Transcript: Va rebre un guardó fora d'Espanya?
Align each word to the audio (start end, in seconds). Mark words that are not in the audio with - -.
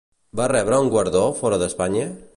Va 0.39 0.47
rebre 0.51 0.79
un 0.85 0.89
guardó 0.95 1.23
fora 1.43 1.63
d'Espanya? 1.65 2.09